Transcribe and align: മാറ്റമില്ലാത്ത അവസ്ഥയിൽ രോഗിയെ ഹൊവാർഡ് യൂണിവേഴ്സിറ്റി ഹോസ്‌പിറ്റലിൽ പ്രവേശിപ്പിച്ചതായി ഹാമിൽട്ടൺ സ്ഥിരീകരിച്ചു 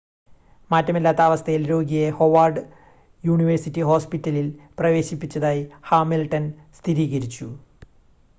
മാറ്റമില്ലാത്ത 0.71 1.21
അവസ്ഥയിൽ 1.21 1.69
രോഗിയെ 1.69 2.07
ഹൊവാർഡ് 2.11 2.63
യൂണിവേഴ്സിറ്റി 3.23 3.83
ഹോസ്‌പിറ്റലിൽ 3.83 4.47
പ്രവേശിപ്പിച്ചതായി 4.79 5.61
ഹാമിൽട്ടൺ 5.83 6.47
സ്ഥിരീകരിച്ചു 6.75 7.49